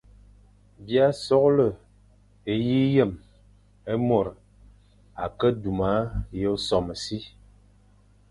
B 0.83 0.85
î 0.95 0.95
a 1.05 1.07
soghle 1.25 1.69
e 2.51 2.53
yi 2.67 2.81
yem 2.95 3.11
é 3.91 3.93
môr 4.07 4.27
a 5.23 5.25
ke 5.37 5.47
duma 5.61 5.91
yʼé 6.37 6.51
sôm 6.67 6.87
si, 7.03 7.17